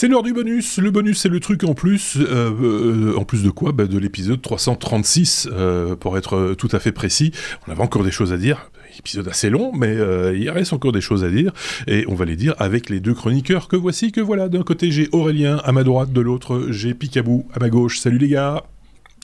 C'est 0.00 0.06
l'heure 0.06 0.22
du 0.22 0.32
bonus. 0.32 0.78
Le 0.78 0.92
bonus, 0.92 1.18
c'est 1.18 1.28
le 1.28 1.40
truc 1.40 1.64
en 1.64 1.74
plus. 1.74 2.18
Euh, 2.18 2.52
euh, 2.62 3.16
en 3.16 3.24
plus 3.24 3.42
de 3.42 3.50
quoi? 3.50 3.72
Bah, 3.72 3.86
De 3.86 3.98
l'épisode 3.98 4.40
336, 4.40 5.48
euh, 5.50 5.96
pour 5.96 6.16
être 6.16 6.54
tout 6.56 6.68
à 6.70 6.78
fait 6.78 6.92
précis. 6.92 7.32
On 7.66 7.72
avait 7.72 7.82
encore 7.82 8.04
des 8.04 8.12
choses 8.12 8.32
à 8.32 8.36
dire. 8.36 8.70
Épisode 9.00 9.26
assez 9.26 9.50
long, 9.50 9.72
mais 9.74 9.96
il 10.36 10.50
reste 10.50 10.72
encore 10.72 10.92
des 10.92 11.00
choses 11.00 11.24
à 11.24 11.30
dire. 11.30 11.52
Et 11.88 12.04
on 12.06 12.14
va 12.14 12.26
les 12.26 12.36
dire 12.36 12.54
avec 12.58 12.90
les 12.90 13.00
deux 13.00 13.12
chroniqueurs 13.12 13.66
que 13.66 13.74
voici, 13.74 14.12
que 14.12 14.20
voilà. 14.20 14.48
D'un 14.48 14.62
côté, 14.62 14.92
j'ai 14.92 15.08
Aurélien 15.10 15.60
à 15.64 15.72
ma 15.72 15.82
droite, 15.82 16.12
de 16.12 16.20
l'autre, 16.20 16.66
j'ai 16.70 16.94
Picabou 16.94 17.48
à 17.52 17.58
ma 17.58 17.68
gauche. 17.68 17.98
Salut 17.98 18.18
les 18.18 18.28
gars 18.28 18.62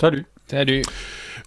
Salut 0.01 0.27
Salut 0.49 0.83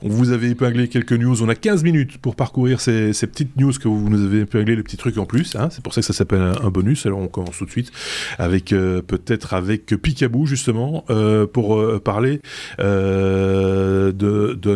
on 0.03 0.09
vous 0.09 0.31
avait 0.31 0.49
épinglé 0.49 0.87
quelques 0.87 1.13
news. 1.13 1.41
On 1.41 1.49
a 1.49 1.55
15 1.55 1.83
minutes 1.83 2.19
pour 2.19 2.35
parcourir 2.35 2.79
ces, 2.81 3.11
petites 3.13 3.55
news 3.57 3.71
que 3.71 3.87
vous 3.87 4.09
nous 4.09 4.23
avez 4.23 4.41
épinglé, 4.41 4.75
les 4.75 4.83
petits 4.83 4.97
trucs 4.97 5.17
en 5.17 5.25
plus. 5.25 5.55
Hein. 5.55 5.69
C'est 5.71 5.81
pour 5.81 5.93
ça 5.93 6.01
que 6.01 6.07
ça 6.07 6.13
s'appelle 6.13 6.41
un, 6.41 6.69
bonus. 6.69 7.05
Alors 7.05 7.19
on 7.19 7.27
commence 7.27 7.57
tout 7.57 7.65
de 7.65 7.71
suite 7.71 7.91
avec 8.37 8.73
euh, 8.73 9.01
peut-être 9.01 9.53
avec 9.53 9.85
Picaboo 9.87 10.45
justement 10.45 11.03
euh, 11.09 11.47
pour 11.47 11.79
euh, 11.79 11.99
parler 11.99 12.41
d'un 12.77 14.13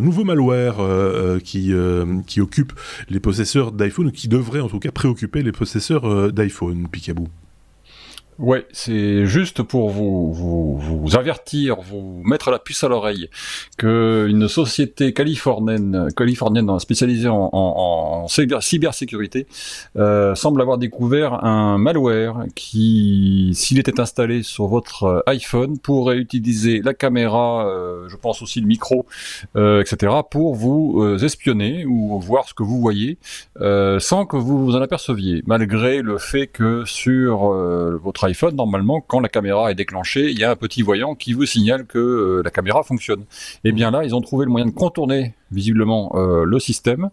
nouveau 0.02 0.24
malware 0.24 0.80
qui 1.44 1.74
occupe 2.40 2.74
les 3.10 3.20
possesseurs 3.20 3.72
d'iPhone 3.72 4.08
ou 4.08 4.12
qui 4.12 4.28
devrait 4.28 4.62
en 4.62 4.70
tout 4.70 4.80
cas 4.80 4.92
préoccuper 4.92 5.44
les 5.44 5.52
possesseurs 5.52 6.32
d'iPhone. 6.32 6.88
Picaboo. 6.92 7.28
Ouais, 8.40 8.66
c'est 8.72 9.26
juste 9.28 9.62
pour 9.62 9.92
vous, 9.92 10.34
vous, 10.34 10.78
vous, 10.78 11.16
avertir, 11.16 11.80
vous 11.82 12.22
mettre 12.24 12.50
la 12.50 12.58
puce 12.58 12.84
à 12.84 12.88
l'oreille 12.88 13.30
que 13.78 14.26
une 14.28 14.48
société 14.48 15.14
californienne, 15.14 16.08
californienne 16.18 16.80
spécialisée 16.80 17.28
en, 17.28 17.50
en, 17.54 18.26
en 18.26 18.28
cybersécurité 18.28 19.46
euh, 19.96 20.34
semble 20.34 20.60
avoir 20.62 20.80
découvert 20.80 21.44
un 21.46 21.78
malware 21.78 22.46
qui, 22.56 23.52
s'il 23.54 23.78
était 23.78 24.00
installé 24.00 24.42
sur 24.42 24.66
votre 24.66 25.24
iPhone, 25.28 25.78
pourrait 25.78 26.18
utiliser 26.18 26.82
la 26.84 26.96
caméra, 26.96 27.68
euh, 27.68 28.10
je 28.10 28.16
pense 28.16 28.42
aussi 28.42 28.60
le 28.60 28.68
micro, 28.68 29.06
euh, 29.56 29.82
etc., 29.82 30.14
pour 30.32 30.56
vous 30.56 31.04
euh, 31.04 31.20
espionner 31.20 31.86
ou 31.86 32.20
voir 32.20 32.48
ce 32.48 32.56
que 32.56 32.64
vous 32.64 32.80
voyez 32.80 33.20
euh, 33.60 34.00
sans 34.00 34.26
que 34.26 34.38
vous 34.38 34.66
vous 34.66 34.76
en 34.76 34.82
aperceviez, 34.82 35.44
malgré 35.46 36.02
le 36.02 36.18
fait 36.18 36.48
que 36.48 36.86
sur 36.86 37.52
votre 38.02 38.24
iPhone 38.24 38.31
normalement, 38.54 39.02
quand 39.02 39.20
la 39.20 39.30
caméra 39.30 39.72
est 39.72 39.76
déclenchée, 39.76 40.30
il 40.32 40.40
y 40.40 40.44
a 40.44 40.52
un 40.52 40.56
petit 40.56 40.82
voyant 40.82 41.16
qui 41.16 41.34
vous 41.34 41.46
signale 41.46 41.86
que 41.86 41.98
euh, 41.98 42.42
la 42.44 42.52
caméra 42.52 42.84
fonctionne. 42.84 43.22
Et 43.64 43.70
eh 43.70 43.72
bien 43.72 43.92
là, 43.92 44.04
ils 44.04 44.16
ont 44.16 44.22
trouvé 44.22 44.46
le 44.46 44.52
moyen 44.52 44.66
de 44.68 44.72
contourner 44.72 45.34
visiblement 45.52 46.14
euh, 46.16 46.46
le 46.46 46.60
système 46.60 47.10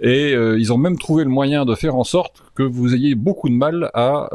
et 0.00 0.34
euh, 0.34 0.58
ils 0.58 0.72
ont 0.72 0.78
même 0.78 0.98
trouvé 0.98 1.24
le 1.24 1.30
moyen 1.30 1.64
de 1.64 1.74
faire 1.74 1.96
en 1.96 2.04
sorte 2.04 2.42
que 2.58 2.64
vous 2.64 2.92
ayez 2.92 3.14
beaucoup 3.14 3.48
de 3.48 3.54
mal 3.54 3.88
à, 3.94 4.28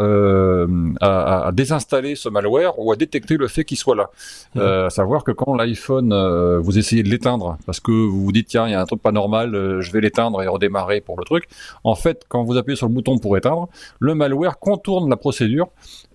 à, 1.01 1.51
désinstaller 1.51 2.15
ce 2.15 2.29
malware 2.29 2.79
ou 2.79 2.93
à 2.93 2.95
détecter 2.95 3.35
le 3.35 3.49
fait 3.49 3.65
qu'il 3.65 3.77
soit 3.77 3.97
là. 3.97 4.09
à 4.55 4.89
savoir 4.89 5.25
que 5.25 5.31
quand 5.31 5.53
l'iPhone, 5.55 6.13
vous 6.59 6.77
essayez 6.77 7.03
de 7.03 7.09
l'éteindre 7.09 7.57
parce 7.65 7.81
que 7.81 7.91
vous 7.91 8.23
vous 8.23 8.31
dites 8.31 8.47
tiens, 8.47 8.65
il 8.67 8.71
y 8.71 8.75
a 8.75 8.81
un 8.81 8.85
truc 8.85 9.01
pas 9.01 9.11
normal, 9.11 9.51
je 9.81 9.91
vais 9.91 9.99
l'éteindre 9.99 10.41
et 10.41 10.47
redémarrer 10.47 11.01
pour 11.01 11.17
le 11.19 11.25
truc. 11.25 11.49
En 11.83 11.95
fait, 11.95 12.23
quand 12.29 12.43
vous 12.43 12.55
appuyez 12.55 12.77
sur 12.77 12.87
le 12.87 12.93
bouton 12.93 13.17
pour 13.17 13.35
éteindre, 13.35 13.67
le 13.99 14.15
malware 14.15 14.57
contourne 14.57 15.09
la 15.09 15.17
procédure 15.17 15.67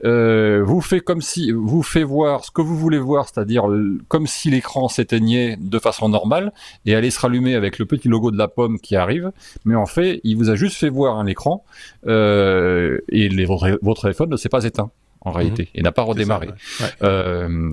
euh, 0.05 0.63
vous 0.65 0.81
fait 0.81 1.01
comme 1.01 1.21
si 1.21 1.51
vous 1.51 1.83
fait 1.83 2.05
voir 2.05 2.45
ce 2.45 2.51
que 2.51 2.63
vous 2.63 2.77
voulez 2.77 2.99
voir, 2.99 3.29
c'est-à-dire 3.29 3.65
comme 4.09 4.27
si 4.27 4.51
l'écran 4.51 4.89
s'éteignait 4.89 5.57
de 5.61 5.79
façon 5.79 6.09
normale 6.09 6.53
et 6.87 6.95
allait 6.95 7.11
se 7.11 7.21
rallumer 7.21 7.55
avec 7.55 7.79
le 7.79 7.87
petit 7.87 8.09
logo 8.09 8.31
de 8.31 8.39
la 8.39 8.49
pomme 8.49 8.79
qui 8.79 8.97
arrive, 8.97 9.33
mais 9.65 9.75
en 9.75 9.87
fait, 9.87 10.21
il 10.25 10.37
vous 10.37 10.51
a 10.51 10.55
juste 10.55 10.77
fait 10.77 10.89
voir 10.89 11.19
un 11.19 11.27
écran 11.27 11.65
euh, 12.07 12.99
et 13.09 13.29
les, 13.29 13.45
votre, 13.45 14.03
téléphone 14.03 14.31
ne 14.31 14.37
s'est 14.37 14.49
pas 14.49 14.65
éteint 14.65 14.91
en 15.21 15.33
réalité 15.33 15.65
mhm. 15.65 15.69
et 15.75 15.83
n'a 15.83 15.93
pas 15.93 16.03
redémarré. 16.03 16.49
Euh, 17.03 17.73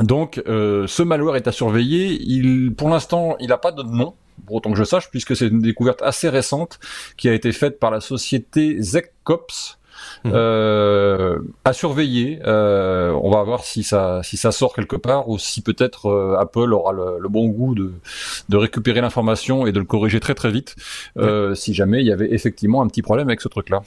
donc, 0.00 0.42
euh, 0.48 0.86
ce 0.86 1.02
malware 1.02 1.36
est 1.36 1.46
à 1.46 1.52
surveiller. 1.52 2.18
Il, 2.20 2.74
pour 2.74 2.88
l'instant, 2.88 3.36
il 3.38 3.48
n'a 3.48 3.58
pas 3.58 3.72
de 3.72 3.82
nom, 3.82 4.14
pour 4.46 4.56
autant 4.56 4.72
que 4.72 4.78
je 4.78 4.84
sache, 4.84 5.10
puisque 5.10 5.36
c'est 5.36 5.46
une 5.46 5.60
découverte 5.60 6.02
assez 6.02 6.28
récente 6.28 6.80
qui 7.16 7.28
a 7.28 7.32
été 7.32 7.52
faite 7.52 7.78
par 7.78 7.90
la 7.90 8.00
société 8.00 8.80
ZecCops, 8.82 9.78
Mhm. 10.24 10.32
Euh, 10.34 11.38
à 11.64 11.72
surveiller. 11.72 12.40
Euh, 12.46 13.12
on 13.22 13.30
va 13.30 13.42
voir 13.42 13.64
si 13.64 13.82
ça 13.82 14.20
si 14.22 14.36
ça 14.36 14.52
sort 14.52 14.74
quelque 14.74 14.96
part 14.96 15.28
ou 15.28 15.38
si 15.38 15.60
peut-être 15.60 16.06
euh, 16.06 16.36
Apple 16.38 16.72
aura 16.72 16.92
le, 16.92 17.28
bon 17.28 17.48
goût 17.48 17.74
de 17.74 17.92
de 18.48 18.56
récupérer 18.56 19.00
l'information 19.00 19.66
et 19.66 19.72
de 19.72 19.78
le 19.78 19.84
corriger 19.84 20.20
très 20.20 20.34
très 20.34 20.50
vite 20.50 20.76
si 21.54 21.74
jamais 21.74 22.00
il 22.00 22.06
y 22.06 22.12
avait 22.12 22.32
effectivement 22.32 22.82
un 22.82 22.86
petit 22.86 23.02
problème 23.02 23.28
avec 23.28 23.40
ce 23.40 23.48
truc-là. 23.48 23.82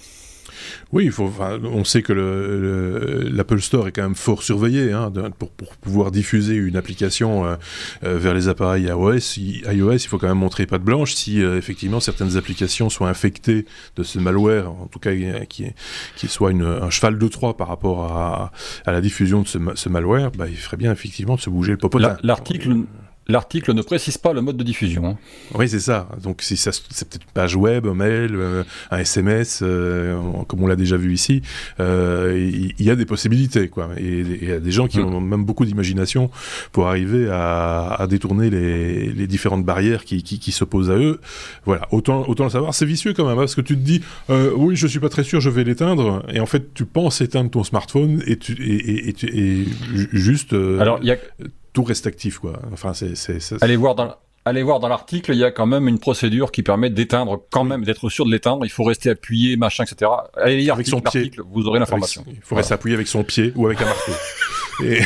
Oui, 0.93 1.05
il 1.05 1.11
faut, 1.11 1.31
on 1.63 1.83
sait 1.83 2.01
que 2.01 2.13
l'Apple 2.13 3.61
Store 3.61 3.87
est 3.87 3.91
quand 3.91 4.03
même 4.03 4.15
fort 4.15 4.43
surveillé 4.43 4.91
hein, 4.91 5.11
pour, 5.37 5.51
pouvoir 5.81 6.11
diffuser 6.11 6.55
une 6.55 6.75
application 6.75 7.45
euh, 7.45 7.55
euh, 8.03 8.17
vers 8.17 8.33
les 8.33 8.47
appareils 8.47 8.85
iOS. 8.85 9.37
iOS, 9.37 9.93
il 9.93 10.07
faut 10.07 10.17
quand 10.17 10.27
même 10.27 10.37
montrer 10.37 10.65
pas 10.65 10.77
de 10.77 10.83
blanche 10.83 11.13
si 11.13 11.43
euh, 11.43 11.57
effectivement 11.57 11.99
certaines 11.99 12.37
applications 12.37 12.89
sont 12.89 13.05
infectées 13.05 13.65
de 13.95 14.03
ce 14.03 14.19
malware, 14.19 14.71
en 14.71 14.87
tout 14.87 14.99
cas 14.99 15.11
qui, 15.49 15.65
qui 16.15 16.27
soit 16.27 16.51
une, 16.51 16.63
un 16.63 16.89
cheval 16.89 17.17
de 17.17 17.27
Troie 17.27 17.57
par 17.57 17.67
rapport 17.67 18.05
à, 18.05 18.51
à 18.85 18.91
la 18.91 19.01
diffusion 19.01 19.41
de 19.41 19.47
ce, 19.47 19.89
malware, 19.89 20.31
bah, 20.31 20.47
il 20.47 20.57
ferait 20.57 20.77
bien 20.77 20.91
effectivement 20.91 21.35
de 21.35 21.41
se 21.41 21.49
bouger 21.49 21.73
le 21.73 21.77
popotin. 21.77 22.17
L'article 22.23 22.77
L'article 23.29 23.73
ne 23.73 23.81
précise 23.81 24.17
pas 24.17 24.31
le 24.31 24.41
mode 24.41 24.55
de 24.55 24.63
diffusion. 24.63 25.05
Hein. 25.05 25.17
Oui, 25.53 25.67
c'est 25.67 25.81
ça. 25.81 26.07
Donc, 26.23 26.41
si 26.41 26.55
ça, 26.55 26.71
c'est 26.71 27.09
peut-être 27.09 27.23
une 27.23 27.31
page 27.33 27.55
web, 27.55 27.85
un 27.85 27.93
mail, 27.93 28.31
euh, 28.35 28.63
un 28.89 28.99
SMS, 28.99 29.59
euh, 29.61 30.17
comme 30.47 30.63
on 30.63 30.67
l'a 30.67 30.77
déjà 30.77 30.95
vu 30.95 31.13
ici. 31.13 31.41
Euh, 31.79 32.73
il 32.77 32.85
y, 32.85 32.89
a 32.89 32.95
des 32.95 33.05
possibilités, 33.05 33.67
quoi. 33.67 33.89
Et 33.97 34.19
il 34.19 34.47
y 34.47 34.51
a 34.51 34.59
des 34.59 34.71
gens 34.71 34.87
qui 34.87 34.99
mm. 34.99 35.05
ont 35.05 35.21
même 35.21 35.43
beaucoup 35.43 35.65
d'imagination 35.65 36.31
pour 36.71 36.87
arriver 36.87 37.27
à, 37.29 38.05
détourner 38.09 38.49
les, 38.49 39.27
différentes 39.27 39.65
barrières 39.65 40.05
qui, 40.05 40.23
qui, 40.23 40.51
s'opposent 40.53 40.89
à 40.89 40.97
eux. 40.97 41.19
Voilà. 41.65 41.87
Autant, 41.91 42.27
autant 42.29 42.45
le 42.45 42.49
savoir. 42.49 42.73
C'est 42.73 42.85
vicieux 42.85 43.13
quand 43.13 43.25
même, 43.25 43.37
hein, 43.37 43.41
parce 43.41 43.55
que 43.55 43.61
tu 43.61 43.75
te 43.75 43.81
dis, 43.81 44.01
oui, 44.29 44.77
je 44.77 44.87
suis 44.87 44.99
pas 44.99 45.09
très 45.09 45.23
sûr, 45.23 45.41
je 45.41 45.49
vais 45.49 45.65
l'éteindre. 45.65 46.23
Et 46.31 46.39
en 46.39 46.45
fait, 46.45 46.73
tu 46.73 46.85
penses 46.85 47.19
éteindre 47.19 47.49
ton 47.49 47.63
smartphone 47.65 48.23
et 48.25 48.37
tu, 48.37 48.53
et, 48.63 49.09
et, 49.09 49.65
juste. 50.13 50.53
Alors, 50.53 50.99
il 51.01 51.07
y 51.07 51.11
a 51.11 51.17
tout 51.77 51.83
reste 51.83 52.07
actif, 52.07 52.39
quoi. 52.39 52.53
Enfin, 52.73 52.93
c'est. 52.95 53.13
Allez 53.61 53.75
voir 53.75 53.93
dans 53.93 54.15
allez 54.45 54.63
voir 54.63 54.79
dans 54.79 54.87
l'article, 54.87 55.33
il 55.33 55.37
y 55.37 55.43
a 55.43 55.51
quand 55.51 55.67
même 55.67 55.87
une 55.87 55.99
procédure 55.99 56.51
qui 56.51 56.63
permet 56.63 56.89
d'éteindre, 56.89 57.43
quand 57.51 57.65
même, 57.65 57.83
d'être 57.83 58.09
sûr 58.09 58.25
de 58.25 58.31
l'éteindre. 58.31 58.65
Il 58.65 58.71
faut 58.71 58.83
rester 58.83 59.11
appuyé, 59.11 59.57
machin, 59.57 59.83
etc. 59.83 60.09
Allez 60.35 60.57
lire 60.57 60.73
avec 60.73 60.87
son 60.87 61.01
pied. 61.01 61.31
vous 61.51 61.67
aurez 61.67 61.77
l'information. 61.77 62.25
Il 62.27 62.41
faut 62.41 62.55
rester 62.55 62.73
appuyé 62.73 62.95
avec 62.95 63.07
son 63.07 63.23
pied 63.23 63.53
ou 63.55 63.67
avec 63.67 63.79
un 63.79 63.85
marteau. 63.85 64.11
et 64.83 65.01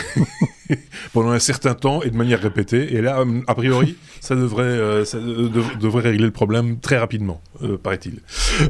pendant 1.14 1.32
un 1.32 1.40
certain 1.40 1.74
temps 1.74 2.02
et 2.02 2.10
de 2.10 2.18
manière 2.18 2.42
répétée. 2.42 2.96
Et 2.96 3.02
là, 3.02 3.24
a 3.48 3.56
priori, 3.56 3.96
ça 4.22 4.36
devrait, 4.36 4.64
euh, 4.64 5.06
ça 5.06 5.18
devrait 5.20 6.04
régler 6.04 6.26
le 6.26 6.32
problème 6.32 6.80
très 6.80 6.98
rapidement, 6.98 7.42
euh, 7.64 7.78
paraît-il. 7.78 8.20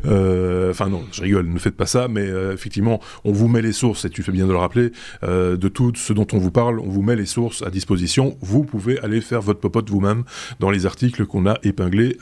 Euh, 0.06 0.72
enfin 0.72 0.90
non, 0.90 1.04
je 1.12 1.22
rigole, 1.22 1.48
ne 1.48 1.60
faites 1.60 1.76
pas 1.76 1.86
ça, 1.86 2.08
mais 2.08 2.28
effectivement, 2.54 3.00
on 3.26 3.32
vous 3.32 3.48
met 3.48 3.62
les 3.62 3.74
sources, 3.74 4.06
et 4.06 4.10
tu 4.10 4.24
fais 4.24 4.32
bien 4.32 4.48
de 4.48 4.52
le 4.52 4.58
rappeler, 4.58 4.92
de 5.24 5.68
tout 5.68 5.92
ce 5.96 6.14
dont 6.14 6.28
on 6.34 6.38
vous 6.38 6.52
parle, 6.52 6.80
on 6.80 6.90
vous 6.90 7.02
met 7.02 7.16
les 7.16 7.26
sources 7.26 7.62
à 7.62 7.70
disposition. 7.70 8.38
Vous 8.42 8.64
pouvez 8.64 9.00
aller 9.00 9.22
faire 9.22 9.42
votre 9.42 9.60
popote 9.60 9.90
vous-même 9.90 10.24
dans 10.60 10.70
les 10.70 10.86
articles 10.86 11.26
qu'on 11.26 11.46
a 11.46 11.58
épinglés 11.64 12.18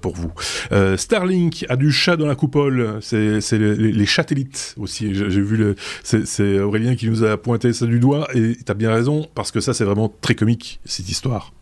pour 0.00 0.14
vous. 0.14 0.32
Starlink 0.96 1.64
a 1.68 1.76
du 1.76 1.90
chat 1.90 2.16
dans 2.16 2.26
la 2.26 2.34
coupole, 2.34 2.98
c'est 3.00 3.40
les, 3.52 3.74
les, 3.76 4.06
chatellites 4.06 4.74
aussi. 4.78 5.14
J'ai 5.14 5.40
vu, 5.40 5.74
c'est 6.02 6.58
Aurélien 6.60 6.96
qui 6.96 7.08
nous 7.08 7.24
a 7.24 7.36
pointé 7.36 7.72
ça 7.72 7.86
du 7.86 8.00
doigt, 8.00 8.28
et 8.34 8.56
tu 8.56 8.70
as 8.70 8.74
bien 8.74 8.92
raison, 8.92 9.23
parce 9.34 9.50
que 9.50 9.60
ça, 9.60 9.74
c'est 9.74 9.84
vraiment 9.84 10.12
très 10.20 10.34
comique, 10.34 10.80
cette 10.84 11.08
histoire. 11.08 11.52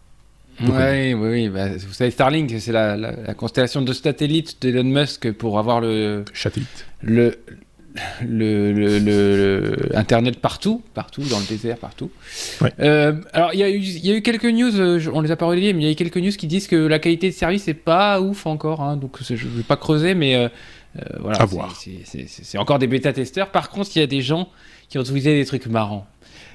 Oui, 0.60 1.14
oui, 1.14 1.14
oui. 1.14 1.48
Bah, 1.48 1.68
vous 1.76 1.92
savez, 1.92 2.10
Starlink, 2.10 2.52
c'est 2.58 2.72
la, 2.72 3.34
constellation 3.34 3.82
de 3.82 3.92
satellites 3.92 4.60
d'Elon 4.60 4.84
Musk 4.84 5.32
pour 5.32 5.58
avoir 5.58 5.80
le. 5.80 6.24
Satellite. 6.34 6.86
Le, 7.02 7.36
le, 8.24 8.98
le, 8.98 9.76
Internet 9.94 10.40
partout, 10.40 10.82
partout, 10.94 11.22
dans 11.22 11.38
le 11.38 11.46
désert, 11.46 11.78
partout. 11.78 12.10
Euh, 12.80 13.20
alors, 13.32 13.52
il 13.54 13.60
y, 13.60 14.06
y, 14.06 14.12
a 14.12 14.16
eu 14.16 14.22
quelques 14.22 14.46
news, 14.46 14.78
euh, 14.78 15.00
on 15.12 15.20
les 15.20 15.30
a 15.30 15.36
pas 15.36 15.46
relayées, 15.46 15.72
mais 15.72 15.82
il 15.82 15.84
y 15.84 15.88
a 15.88 15.92
eu 15.92 15.96
quelques 15.96 16.16
news 16.16 16.30
qui 16.30 16.46
disent 16.46 16.68
que 16.68 16.76
la 16.76 16.98
qualité 16.98 17.28
de 17.28 17.34
service 17.34 17.66
n'est 17.66 17.74
pas 17.74 18.20
ouf 18.20 18.46
encore. 18.46 18.82
Hein, 18.82 18.96
donc, 18.96 19.18
je 19.22 19.32
ne 19.32 19.56
vais 19.56 19.62
pas 19.62 19.76
creuser, 19.76 20.14
mais 20.14 20.36
euh, 20.36 20.48
voilà. 21.20 21.38
C'est 21.74 22.58
encore 22.58 22.78
des 22.78 22.86
bêta-testeurs. 22.86 23.50
Par 23.50 23.70
contre, 23.70 23.90
il 23.94 24.00
y 24.00 24.02
a 24.02 24.06
des 24.06 24.22
gens 24.22 24.48
qui 24.88 24.98
ont 24.98 25.02
utilisé 25.02 25.34
des 25.34 25.44
trucs 25.44 25.66
marrants. 25.66 26.06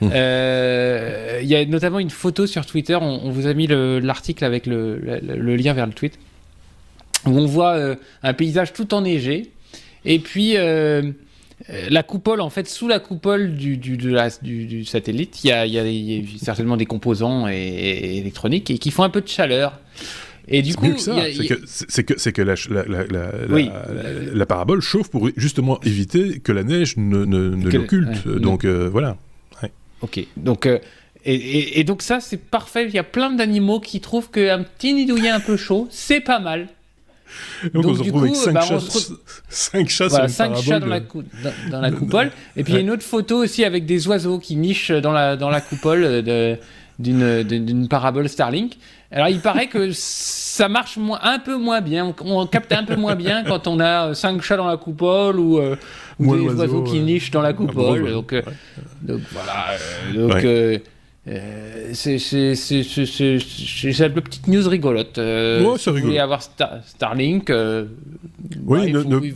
Euh, 0.17 1.39
il 1.41 1.47
y 1.47 1.55
a 1.55 1.65
notamment 1.65 1.99
une 1.99 2.09
photo 2.09 2.47
sur 2.47 2.65
Twitter, 2.65 2.95
on, 2.95 3.29
vous 3.29 3.47
a 3.47 3.53
mis 3.53 3.67
l'article 3.67 4.44
avec 4.45 4.65
le, 4.65 4.97
lien 5.55 5.73
vers 5.73 5.88
le 5.88 5.94
tweet, 5.94 6.19
où 7.25 7.31
on 7.31 7.45
voit 7.45 7.75
euh, 7.75 7.95
un 8.23 8.33
paysage 8.33 8.73
tout 8.73 8.94
enneigé, 8.94 9.51
et 10.05 10.19
puis 10.19 10.53
euh, 10.55 11.11
la 11.89 12.03
coupole, 12.03 12.41
en 12.41 12.49
fait, 12.49 12.67
sous 12.67 12.88
la 12.88 12.99
coupole 12.99 13.55
du, 13.55 13.77
du, 13.77 13.97
du, 13.97 14.85
satellite, 14.85 15.44
il 15.44 15.49
y, 15.49 15.51
a, 15.51 16.44
certainement 16.44 16.77
des 16.77 16.85
composants 16.85 17.47
et, 17.47 18.17
électroniques 18.17 18.69
et 18.69 18.77
qui 18.77 18.91
font 18.91 19.03
un 19.03 19.09
peu 19.09 19.21
de 19.21 19.27
chaleur. 19.27 19.79
Et 20.49 20.61
du 20.61 20.75
coup, 20.75 20.94
c'est 20.97 22.03
que, 22.03 22.13
c'est 22.17 22.31
que, 22.31 22.41
la, 22.41 22.55
la, 24.33 24.45
parabole 24.45 24.79
chauffe 24.79 25.09
pour 25.09 25.29
justement 25.35 25.77
éviter 25.81 26.39
que 26.39 26.53
la 26.53 26.63
neige 26.63 26.95
ne, 26.95 27.25
ne, 27.25 27.69
l'occulte. 27.69 28.27
Donc 28.27 28.65
voilà. 28.65 29.17
Ok. 30.01 30.25
Donc, 30.35 30.67
et, 31.25 31.83
donc 31.83 32.01
ça, 32.01 32.19
c'est 32.19 32.38
parfait. 32.38 32.85
Il 32.88 32.94
y 32.94 32.99
a 32.99 33.03
plein 33.03 33.31
d'animaux 33.31 33.79
qui 33.79 33.99
trouvent 33.99 34.29
qu'un 34.31 34.63
petit 34.63 34.94
nidouillet 34.94 35.29
un 35.29 35.39
peu 35.39 35.57
chaud, 35.57 35.88
c'est 35.91 36.21
pas 36.21 36.39
mal. 36.39 36.67
Donc, 37.73 37.85
on 37.85 37.94
se 37.95 38.03
retrouve 38.03 38.23
avec 38.23 38.35
5 38.35 38.53
bah, 38.53 38.61
chats, 38.61 38.79
cinq 39.49 39.89
chats, 39.89 40.07
voilà, 40.07 40.27
cinq 40.29 40.55
chats 40.55 40.79
dans, 40.79 40.88
la, 40.88 41.01
dans, 41.69 41.81
la 41.81 41.91
coupole. 41.99 42.31
Et 42.55 42.63
puis 42.63 42.71
il 42.71 42.75
y 42.75 42.79
a 42.79 42.81
une 42.81 42.89
autre 42.89 43.03
photo 43.03 43.44
aussi 43.44 43.65
avec 43.65 43.85
des 43.85 44.07
oiseaux 44.07 44.39
qui 44.39 44.55
nichent 44.55 44.91
dans 44.91 45.11
la, 45.11 45.35
dans 45.35 45.49
la 45.49 45.59
coupole 45.59 46.23
d'une 46.99 47.88
parabole 47.88 48.27
Starlink. 48.29 48.77
Alors 49.11 49.29
il 49.29 49.39
paraît 49.39 49.67
que 49.67 49.91
ça 49.94 50.67
marche 50.67 50.97
un 51.21 51.39
peu 51.39 51.57
moins 51.57 51.79
bien, 51.81 52.13
on, 52.21 52.45
capte 52.45 52.73
un 52.73 52.83
peu 52.83 52.95
moins 52.95 53.15
bien 53.15 53.44
quand 53.44 53.67
on 53.67 53.79
a 53.79 54.13
5 54.13 54.41
chats 54.41 54.57
dans 54.57 54.67
la 54.67 54.77
coupole 54.77 55.39
ou, 55.39 55.59
euh, 55.59 55.77
des 56.19 56.53
oiseaux 56.53 56.83
qui 56.83 56.99
nichent 56.99 57.31
dans 57.31 57.41
la 57.41 57.53
coupole. 57.53 58.11
donc, 58.11 58.33
euh, 58.33 58.41
donc, 59.01 59.21
voilà. 59.31 59.67
Euh, 60.13 60.27
donc, 60.27 60.79
euh, 61.29 61.89
c'est 61.94 62.15
une 64.05 64.13
petite 64.13 64.47
news 64.47 64.67
rigolote. 64.67 65.17
Euh, 65.17 65.63
ouais, 65.63 65.77
c'est 65.77 65.91
rigolo. 65.91 66.17
avoir 66.17 66.41
Starlink. 66.41 67.49
Euh, 67.49 67.85
oui, 68.65 68.94
bah, 68.94 69.01
il, 69.03 69.27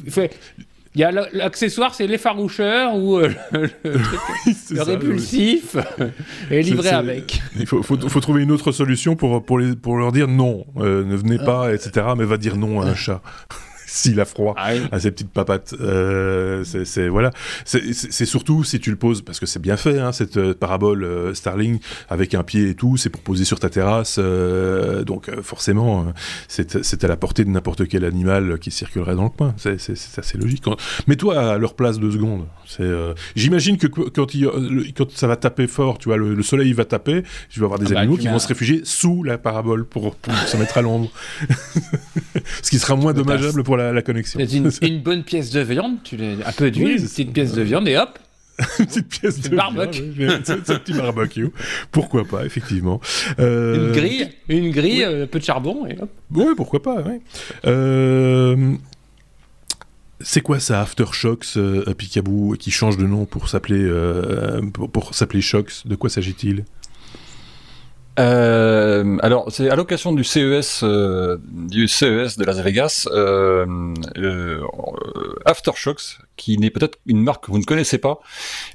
y 0.95 1.03
a 1.03 1.11
l'accessoire, 1.11 1.93
c'est 1.93 2.07
l'effaroucheur 2.07 2.95
ou 2.95 3.19
le, 3.19 3.33
le, 3.53 4.81
répulsif 4.83 5.77
et 6.51 6.61
livré 6.61 6.89
avec. 6.89 7.41
Il 7.57 7.65
faut, 7.65 7.81
faut, 7.81 7.97
faut, 7.97 8.19
trouver 8.19 8.43
une 8.43 8.51
autre 8.51 8.71
solution 8.71 9.15
pour, 9.15 9.43
pour, 9.45 9.59
les, 9.59 9.75
pour 9.75 9.97
leur 9.97 10.11
dire 10.11 10.27
non, 10.27 10.65
ne 10.75 11.15
venez 11.15 11.37
pas, 11.37 11.73
etc. 11.73 12.07
Mais 12.17 12.25
va 12.25 12.37
dire 12.37 12.57
non 12.57 12.81
à 12.81 12.85
un 12.85 12.95
chat 12.95 13.21
s'il 14.01 14.19
a 14.21 14.25
froid 14.25 14.53
ah 14.57 14.71
à 14.91 14.99
ses 14.99 15.11
petites 15.11 15.31
papates. 15.31 15.75
Euh, 15.79 16.63
c'est 16.63 17.09
voilà. 17.09 17.31
C'est 17.65 18.25
surtout 18.25 18.63
si 18.63 18.79
tu 18.79 18.89
le 18.89 18.95
poses 18.95 19.21
parce 19.21 19.39
que 19.39 19.45
c'est 19.45 19.61
bien 19.61 19.75
fait 19.75 19.99
hein, 19.99 20.13
cette 20.13 20.37
euh, 20.37 20.53
parabole 20.53 21.03
euh, 21.03 21.33
Starling 21.33 21.79
avec 22.09 22.33
un 22.33 22.43
pied 22.43 22.69
et 22.69 22.75
tout. 22.75 22.95
C'est 22.95 23.09
pour 23.09 23.21
poser 23.21 23.43
sur 23.43 23.59
ta 23.59 23.69
terrasse. 23.69 24.15
Euh, 24.17 25.03
donc 25.03 25.29
forcément, 25.41 26.05
c'est 26.47 27.03
à 27.03 27.07
la 27.07 27.17
portée 27.17 27.43
de 27.43 27.49
n'importe 27.49 27.87
quel 27.87 28.05
animal 28.05 28.59
qui 28.59 28.71
circulerait 28.71 29.15
dans 29.15 29.23
le 29.23 29.29
coin. 29.29 29.53
C'est 29.57 29.75
assez 30.17 30.37
logique. 30.37 30.63
Mets-toi 31.07 31.53
à 31.53 31.57
leur 31.57 31.73
place 31.73 31.99
deux 31.99 32.11
secondes. 32.11 32.45
J'imagine 33.35 33.77
que 33.77 33.87
quand, 33.87 34.33
il, 34.33 34.49
quand 34.95 35.11
ça 35.11 35.27
va 35.27 35.35
taper 35.35 35.67
fort, 35.67 35.97
tu 35.97 36.07
vois, 36.09 36.17
le, 36.17 36.41
soleil 36.43 36.71
va 36.73 36.85
taper. 36.85 37.23
Tu 37.49 37.59
vas 37.59 37.65
avoir 37.65 37.79
des 37.79 37.87
ah 37.87 37.95
bah, 37.95 37.99
animaux 38.01 38.17
qui 38.17 38.27
vont 38.27 38.39
se 38.39 38.47
réfugier 38.47 38.81
sous 38.83 39.23
la 39.23 39.37
parabole 39.37 39.85
pour, 39.85 40.15
pour 40.15 40.33
se 40.33 40.55
mettre 40.57 40.77
à 40.77 40.81
l'ombre. 40.81 41.11
Ce 42.63 42.69
qui 42.69 42.79
sera 42.79 42.95
moins 42.95 43.13
dommageable 43.13 43.63
pour 43.63 43.77
la 43.77 43.80
la, 43.91 44.01
connexion. 44.01 44.39
Une, 44.39 44.71
une, 44.81 45.01
bonne 45.01 45.23
pièce 45.23 45.51
de 45.51 45.61
viande, 45.61 45.97
tu 46.03 46.17
un 46.45 46.51
peu 46.51 46.71
d'huile, 46.71 46.99
une 46.99 47.07
petite 47.07 47.33
pièce 47.33 47.53
de 47.53 47.61
viande 47.61 47.87
et 47.87 47.97
hop. 47.97 48.19
une 48.79 48.85
petite 48.85 49.07
pièce 49.07 49.39
de 49.41 49.55
barbecue. 49.55 50.03
viande. 50.03 50.41
C'est 50.43 50.69
un 50.69 50.79
petit 50.79 50.93
barbecue. 50.93 51.49
Pourquoi 51.91 52.25
pas, 52.25 52.45
effectivement. 52.45 52.99
Euh, 53.39 53.87
une 53.87 53.91
grille, 53.93 54.29
une 54.49 54.71
grille, 54.71 55.03
un 55.03 55.27
peu 55.27 55.39
de 55.39 55.43
charbon 55.43 55.85
et 55.87 55.97
hop. 55.99 56.09
Oui, 56.31 56.45
pourquoi 56.55 56.81
pas. 56.81 57.01
Ouais. 57.01 57.21
Euh... 57.65 58.75
C'est 60.23 60.41
quoi 60.41 60.59
ça, 60.59 60.81
Aftershocks, 60.81 61.57
euh, 61.57 61.93
Picaboo, 61.95 62.55
qui 62.59 62.71
change 62.71 62.97
de 62.97 63.05
nom 63.05 63.25
pour 63.25 63.49
s'appeler 63.49 63.81
euh, 63.81 64.61
pour, 64.73 64.91
pour 64.91 65.15
s'appeler 65.15 65.41
Shocks? 65.41 65.85
De 65.85 65.95
quoi 65.95 66.09
s'agit-il? 66.09 66.65
Euh, 68.19 69.17
alors, 69.21 69.45
c'est 69.51 69.69
à 69.69 69.75
l'occasion 69.75 70.11
du 70.11 70.23
CES, 70.23 70.81
euh, 70.83 71.37
du 71.47 71.87
CES 71.87 72.37
de 72.37 72.43
Las 72.43 72.59
Vegas, 72.59 73.07
euh, 73.11 73.65
euh, 74.17 74.61
Aftershocks, 75.45 76.19
qui 76.35 76.57
n'est 76.57 76.71
peut-être 76.71 76.97
une 77.05 77.21
marque 77.21 77.45
que 77.45 77.51
vous 77.51 77.59
ne 77.59 77.63
connaissez 77.63 77.99
pas, 77.99 78.19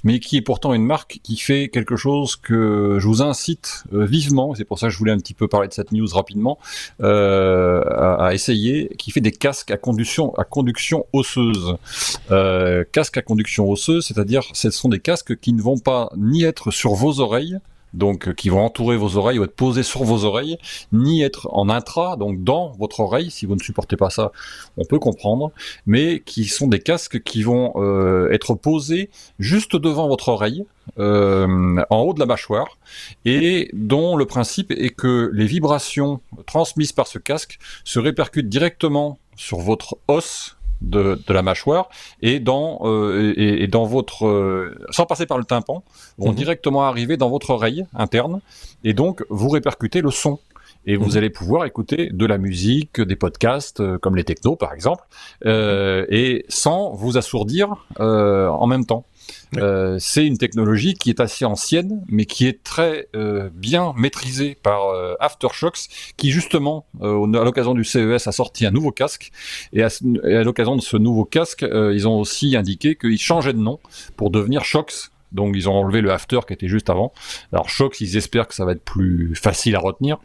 mais 0.04 0.20
qui 0.20 0.38
est 0.38 0.42
pourtant 0.42 0.72
une 0.72 0.84
marque 0.84 1.20
qui 1.22 1.36
fait 1.36 1.68
quelque 1.68 1.96
chose 1.96 2.36
que 2.36 2.96
je 2.98 3.06
vous 3.06 3.22
incite 3.22 3.84
vivement, 3.92 4.54
c'est 4.54 4.64
pour 4.64 4.78
ça 4.78 4.86
que 4.86 4.92
je 4.92 4.98
voulais 4.98 5.12
un 5.12 5.18
petit 5.18 5.34
peu 5.34 5.48
parler 5.48 5.68
de 5.68 5.74
cette 5.74 5.92
news 5.92 6.08
rapidement, 6.12 6.58
à, 7.02 8.26
à, 8.26 8.34
essayer, 8.34 8.90
qui 8.98 9.10
fait 9.10 9.20
des 9.20 9.32
casques 9.32 9.70
à 9.70 9.76
conduction, 9.76 10.34
à 10.36 10.44
conduction 10.44 11.06
osseuse. 11.12 11.76
casques 12.92 13.18
à 13.18 13.22
conduction 13.22 13.68
osseuse, 13.68 14.06
c'est-à-dire 14.06 14.44
ce 14.52 14.70
sont 14.70 14.88
des 14.88 15.00
casques 15.00 15.38
qui 15.38 15.52
ne 15.52 15.60
vont 15.60 15.78
pas 15.78 16.10
ni 16.16 16.44
être 16.44 16.70
sur 16.70 16.94
vos 16.94 17.20
oreilles, 17.20 17.58
donc 17.96 18.28
euh, 18.28 18.32
qui 18.32 18.48
vont 18.48 18.64
entourer 18.64 18.96
vos 18.96 19.16
oreilles 19.16 19.38
ou 19.38 19.44
être 19.44 19.56
posés 19.56 19.82
sur 19.82 20.04
vos 20.04 20.24
oreilles, 20.24 20.58
ni 20.92 21.22
être 21.22 21.48
en 21.52 21.68
intra, 21.68 22.16
donc 22.16 22.44
dans 22.44 22.72
votre 22.72 23.00
oreille. 23.00 23.30
Si 23.30 23.46
vous 23.46 23.54
ne 23.54 23.60
supportez 23.60 23.96
pas 23.96 24.10
ça, 24.10 24.32
on 24.76 24.84
peut 24.84 24.98
comprendre, 24.98 25.50
mais 25.86 26.20
qui 26.20 26.44
sont 26.44 26.68
des 26.68 26.80
casques 26.80 27.22
qui 27.22 27.42
vont 27.42 27.72
euh, 27.76 28.30
être 28.30 28.54
posés 28.54 29.10
juste 29.38 29.76
devant 29.76 30.08
votre 30.08 30.28
oreille, 30.28 30.64
euh, 30.98 31.82
en 31.90 32.00
haut 32.02 32.14
de 32.14 32.20
la 32.20 32.26
mâchoire, 32.26 32.78
et 33.24 33.70
dont 33.72 34.16
le 34.16 34.24
principe 34.26 34.70
est 34.70 34.90
que 34.90 35.30
les 35.32 35.46
vibrations 35.46 36.20
transmises 36.46 36.92
par 36.92 37.06
ce 37.06 37.18
casque 37.18 37.58
se 37.84 37.98
répercutent 37.98 38.48
directement 38.48 39.18
sur 39.36 39.58
votre 39.58 39.98
os 40.08 40.55
de, 40.80 41.18
la 41.28 41.42
mâchoire 41.42 41.88
et 42.22 42.40
dans 42.40 42.80
euh, 42.84 43.34
et, 43.36 43.66
dans 43.66 43.84
votre 43.84 44.26
euh, 44.26 44.76
sans 44.90 45.06
passer 45.06 45.26
par 45.26 45.38
le 45.38 45.44
tympan 45.44 45.82
vont 46.18 46.30
mhm. 46.30 46.34
directement 46.34 46.84
arriver 46.84 47.16
dans 47.16 47.30
votre 47.30 47.50
oreille 47.50 47.86
interne 47.94 48.40
et 48.84 48.92
donc 48.92 49.24
vous 49.30 49.48
répercutez 49.48 50.00
le 50.00 50.10
son 50.10 50.38
et 50.88 50.96
vous 50.96 51.12
mhm. 51.12 51.16
allez 51.16 51.30
pouvoir 51.30 51.64
écouter 51.64 52.10
de 52.12 52.26
la 52.26 52.38
musique, 52.38 53.00
des 53.00 53.16
podcasts 53.16 53.80
euh, 53.80 53.98
comme 53.98 54.16
les 54.16 54.24
technos 54.24 54.56
par 54.56 54.72
exemple, 54.72 55.04
et 55.44 56.44
sans 56.48 56.92
vous 56.92 57.18
assourdir 57.18 57.86
en 57.98 58.66
même 58.66 58.86
temps. 58.86 59.04
Euh, 59.56 59.96
c'est 59.98 60.26
une 60.26 60.38
technologie 60.38 60.94
qui 60.94 61.10
est 61.10 61.20
assez 61.20 61.44
ancienne, 61.44 62.04
mais 62.08 62.24
qui 62.26 62.46
est 62.46 62.62
très 62.62 63.08
euh, 63.14 63.48
bien 63.52 63.92
maîtrisée 63.96 64.56
par 64.62 64.88
euh, 64.88 65.14
Aftershocks, 65.20 65.88
qui 66.16 66.30
justement, 66.30 66.86
à 67.00 67.44
l'occasion 67.44 67.74
du 67.74 67.84
CES, 67.84 68.26
a 68.26 68.32
sorti 68.32 68.66
un 68.66 68.70
nouveau 68.70 68.90
casque. 68.90 69.30
Et 69.72 69.82
à, 69.82 69.88
à 70.24 70.42
l'occasion 70.42 70.76
de 70.76 70.82
ce 70.82 70.96
nouveau 70.96 71.24
casque, 71.24 71.64
ils 71.70 72.08
ont 72.08 72.18
aussi 72.18 72.56
indiqué 72.56 72.96
qu'ils 72.96 73.18
changeaient 73.18 73.52
de 73.52 73.58
nom 73.58 73.78
pour 74.16 74.30
devenir 74.30 74.64
Shocks, 74.64 75.10
donc 75.36 75.54
ils 75.54 75.68
ont 75.68 75.74
enlevé 75.74 76.00
le 76.00 76.10
after 76.10 76.40
qui 76.46 76.52
était 76.52 76.66
juste 76.66 76.90
avant. 76.90 77.12
Alors 77.52 77.68
Shox, 77.68 78.00
ils 78.00 78.16
espèrent 78.16 78.48
que 78.48 78.54
ça 78.54 78.64
va 78.64 78.72
être 78.72 78.82
plus 78.82 79.36
facile 79.36 79.76
à 79.76 79.78
retenir. 79.78 80.18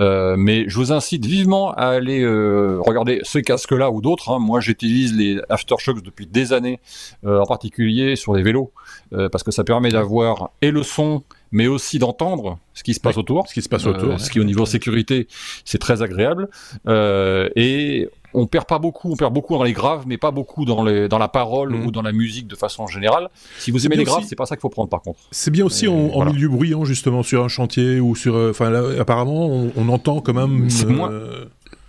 Euh, 0.00 0.36
mais 0.38 0.64
je 0.68 0.76
vous 0.76 0.92
incite 0.92 1.26
vivement 1.26 1.72
à 1.72 1.88
aller 1.88 2.22
euh, 2.22 2.78
regarder 2.80 3.20
ce 3.24 3.38
casque-là 3.38 3.90
ou 3.90 4.00
d'autres. 4.00 4.30
Hein. 4.30 4.38
Moi 4.38 4.60
j'utilise 4.60 5.14
les 5.14 5.40
Aftershocks 5.50 6.02
depuis 6.02 6.26
des 6.26 6.52
années, 6.54 6.80
euh, 7.26 7.40
en 7.40 7.46
particulier 7.46 8.16
sur 8.16 8.34
les 8.34 8.42
vélos, 8.42 8.72
parce 9.10 9.42
que 9.42 9.50
ça 9.50 9.64
permet 9.64 9.90
d'avoir 9.90 10.50
et 10.62 10.70
le 10.70 10.82
son 10.82 11.22
mais 11.54 11.66
aussi 11.66 11.98
d'entendre 11.98 12.58
ce 12.72 12.82
qui 12.82 12.94
se 12.94 13.00
passe 13.00 13.18
autour. 13.18 13.46
Ce 13.46 13.52
qui 13.52 13.60
se 13.60 13.68
passe 13.68 13.84
autour. 13.84 14.18
ce 14.18 14.30
qui 14.30 14.40
au 14.40 14.44
niveau 14.44 14.64
sécurité, 14.64 15.26
c'est 15.66 15.76
très 15.76 16.00
agréable. 16.00 16.48
et 16.86 18.08
on 18.34 18.46
perd 18.46 18.66
pas 18.66 18.78
beaucoup, 18.78 19.12
on 19.12 19.16
perd 19.16 19.32
beaucoup 19.32 19.54
dans 19.54 19.62
les 19.62 19.72
graves, 19.72 20.04
mais 20.06 20.18
pas 20.18 20.30
beaucoup 20.30 20.64
dans, 20.64 20.82
les, 20.82 21.08
dans 21.08 21.18
la 21.18 21.28
parole 21.28 21.70
mhm. 21.70 21.86
ou 21.86 21.90
dans 21.90 22.02
la 22.02 22.12
musique 22.12 22.46
de 22.46 22.56
façon 22.56 22.86
générale. 22.86 23.28
Si 23.58 23.70
vous 23.70 23.86
aimez 23.86 23.96
les 23.96 24.04
graves, 24.04 24.24
c'est 24.26 24.36
pas 24.36 24.46
ça 24.46 24.56
qu'il 24.56 24.62
faut 24.62 24.68
prendre 24.68 24.88
par 24.88 25.02
contre. 25.02 25.20
C'est 25.30 25.50
bien 25.50 25.64
aussi 25.64 25.88
en, 25.88 26.24
milieu 26.24 26.48
bruyant 26.48 26.84
justement 26.84 27.22
sur 27.22 27.44
un 27.44 27.48
chantier 27.48 28.00
ou 28.00 28.14
sur, 28.16 28.34
euh, 28.34 28.50
enfin 28.50 28.72
apparemment 28.98 29.70
on, 29.76 29.88
entend 29.88 30.20
quand 30.20 30.34
même. 30.34 30.70
C'est 30.70 30.86
moins. 30.86 31.10
Euh, 31.10 31.46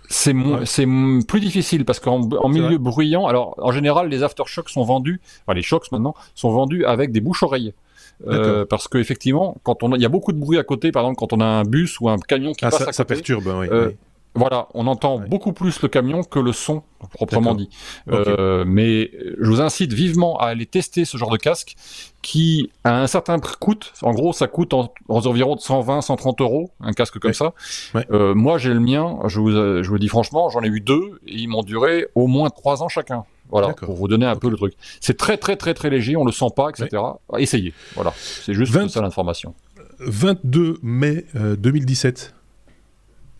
c'est 0.08 0.34
c'est 0.64 0.86
plus 1.26 1.40
difficile 1.40 1.84
parce 1.84 1.98
qu'en 1.98 2.48
milieu 2.48 2.78
bruyant, 2.78 3.26
alors 3.26 3.54
en 3.58 3.72
général 3.72 4.08
les 4.08 4.22
aftershocks 4.22 4.68
sont 4.68 4.84
vendus, 4.84 5.20
enfin 5.46 5.54
les 5.54 5.62
shocks 5.62 5.90
maintenant 5.92 6.14
sont 6.34 6.50
vendus 6.50 6.84
avec 6.84 7.12
des 7.12 7.20
bouches-oreilles. 7.20 7.72
Euh, 8.28 8.64
parce 8.64 8.86
qu'effectivement, 8.86 9.56
quand 9.64 9.82
on 9.82 9.92
il 9.96 10.00
y 10.00 10.04
a 10.04 10.08
beaucoup 10.08 10.32
de 10.32 10.38
bruit 10.38 10.58
à 10.58 10.62
côté, 10.62 10.92
par 10.92 11.02
exemple 11.02 11.18
quand 11.18 11.32
on 11.32 11.40
a 11.40 11.46
un 11.46 11.64
bus 11.64 11.98
ou 12.00 12.08
un 12.08 12.18
camion 12.18 12.52
qui 12.52 12.64
ah, 12.64 12.70
passe 12.70 12.78
ça, 12.78 12.84
à 12.84 12.86
côté, 12.86 12.96
ça 12.96 13.04
perturbe. 13.04 13.46
Oui, 13.46 13.66
oui. 13.70 13.96
Voilà, 14.34 14.66
on 14.74 14.88
entend 14.88 15.18
beaucoup 15.20 15.52
plus 15.52 15.80
le 15.82 15.88
camion 15.88 16.24
que 16.24 16.40
le 16.40 16.52
son 16.52 16.82
proprement 17.12 17.54
dit. 17.54 17.68
Euh, 18.08 18.64
mais 18.66 19.12
je 19.38 19.48
vous 19.48 19.60
incite 19.60 19.92
vivement 19.92 20.38
à 20.38 20.46
aller 20.46 20.66
tester 20.66 21.04
ce 21.04 21.16
genre 21.16 21.30
de 21.30 21.36
casque 21.36 21.76
qui, 22.20 22.70
à 22.82 23.00
un 23.00 23.06
certain 23.06 23.38
prix, 23.38 23.54
coûte. 23.60 23.92
En 24.02 24.12
gros, 24.12 24.32
ça 24.32 24.48
coûte 24.48 24.74
en, 24.74 24.92
environ 25.08 25.56
120, 25.56 26.00
130 26.00 26.40
euros 26.40 26.70
un 26.80 26.92
casque 26.92 27.18
comme 27.20 27.32
ça. 27.32 27.52
Euh, 28.10 28.34
moi, 28.34 28.58
j'ai 28.58 28.74
le 28.74 28.80
mien. 28.80 29.18
Je 29.26 29.38
vous, 29.38 29.52
je 29.52 29.88
vous 29.88 29.98
dis 29.98 30.08
franchement, 30.08 30.50
j'en 30.50 30.62
ai 30.62 30.68
eu 30.68 30.80
deux 30.80 31.20
et 31.26 31.36
ils 31.36 31.48
m'ont 31.48 31.62
duré 31.62 32.08
au 32.16 32.26
moins 32.26 32.50
trois 32.50 32.82
ans 32.82 32.88
chacun. 32.88 33.24
Voilà, 33.50 33.68
pour 33.74 33.94
vous 33.94 34.08
donner 34.08 34.26
un 34.26 34.36
peu 34.36 34.50
le 34.50 34.56
truc. 34.56 34.74
C'est 35.00 35.16
très 35.16 35.36
très 35.36 35.56
très 35.56 35.74
très 35.74 35.90
léger, 35.90 36.16
on 36.16 36.24
le 36.24 36.32
sent 36.32 36.48
pas, 36.56 36.70
etc. 36.70 37.00
Essayez. 37.38 37.72
Voilà, 37.94 38.12
c'est 38.16 38.54
juste 38.54 38.72
ça 38.88 39.00
l'information. 39.00 39.54
22 40.00 40.78
mai 40.82 41.26
2017. 41.34 42.34
Euh, 42.34 42.40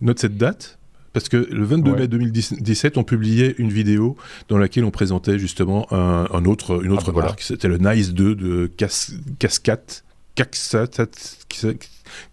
Note 0.00 0.18
cette 0.18 0.36
date 0.36 0.78
parce 1.14 1.30
que 1.30 1.36
le 1.36 1.64
22 1.64 1.94
mai 1.94 2.08
2017, 2.08 2.98
on 2.98 3.04
publiait 3.04 3.54
une 3.58 3.70
vidéo 3.70 4.16
dans 4.48 4.58
laquelle 4.58 4.84
on 4.84 4.90
présentait 4.90 5.38
justement 5.38 5.86
un, 5.92 6.44
autre, 6.44 6.84
une 6.84 6.92
autre 6.92 7.06
ah, 7.08 7.12
bah 7.12 7.22
marque. 7.22 7.40
C'était 7.40 7.68
le 7.68 7.78
Nice 7.78 8.12
2 8.12 8.34
de 8.34 8.66
Cas 8.66 9.12
Cascat. 9.38 10.02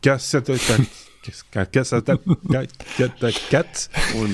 qu'un 0.01 0.17
Casata 1.72 2.16
4 3.50 3.90
oh 4.16 4.25